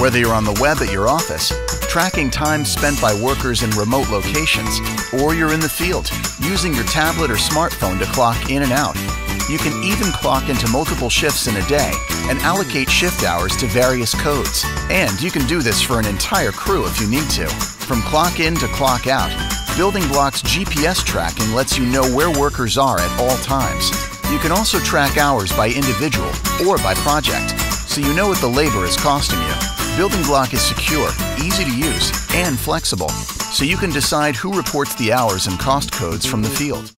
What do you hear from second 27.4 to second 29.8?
so you know what the labor is costing you.